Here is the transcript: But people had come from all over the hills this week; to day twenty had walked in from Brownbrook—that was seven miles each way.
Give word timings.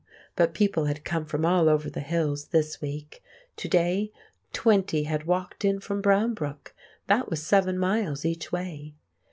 But 0.35 0.55
people 0.55 0.85
had 0.85 1.03
come 1.05 1.25
from 1.27 1.45
all 1.45 1.69
over 1.69 1.87
the 1.87 1.99
hills 1.99 2.45
this 2.45 2.81
week; 2.81 3.21
to 3.55 3.67
day 3.67 4.11
twenty 4.51 5.03
had 5.03 5.25
walked 5.25 5.63
in 5.63 5.79
from 5.79 6.01
Brownbrook—that 6.01 7.29
was 7.29 7.45
seven 7.45 7.77
miles 7.77 8.25
each 8.25 8.51
way. 8.51 8.95